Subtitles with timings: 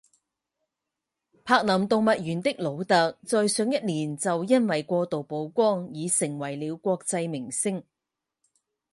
[1.43, 7.83] 柏林动物园的努特在上一年就因为过度曝光而成为了国际明星。